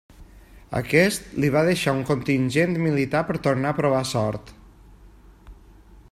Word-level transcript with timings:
Aquest 0.77 1.27
li 1.43 1.51
va 1.55 1.61
deixar 1.67 1.93
un 1.97 2.01
contingent 2.09 2.73
militar 2.85 3.21
per 3.27 3.37
tornar 3.49 3.73
a 3.75 3.79
provar 3.83 4.03
sort. 4.15 4.53